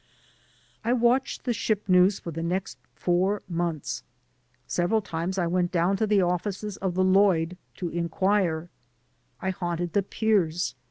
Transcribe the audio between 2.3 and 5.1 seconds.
the next four months. Several